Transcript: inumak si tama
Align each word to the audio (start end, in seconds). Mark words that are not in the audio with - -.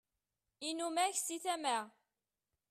inumak 0.67 1.13
si 1.25 1.35
tama 1.45 1.77